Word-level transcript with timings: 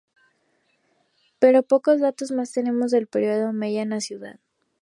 Pero 1.39 1.61
pocos 1.61 1.99
datos 2.01 2.31
más 2.31 2.51
tenemos 2.51 2.89
del 2.89 3.05
periodo 3.05 3.49
Omeya 3.51 3.83
en 3.83 3.91
la 3.91 4.01
ciudad. 4.01 4.39